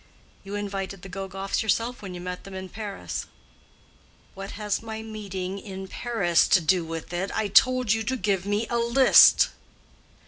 [0.43, 3.27] "You invited the Gogoffs yourself when you met them in Paris."
[4.33, 7.29] "What has my meeting them in Paris to do with it?
[7.35, 9.49] I told you to give me a list."